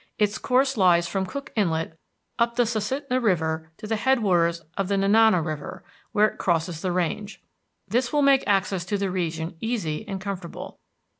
[0.17, 1.95] Its course lies from Cook Inlet
[2.39, 6.91] up the Susitna River to the headwaters of the Nenana River, where it crosses the
[6.91, 7.39] range.
[7.87, 10.79] This will make access to the region easy and comfortable.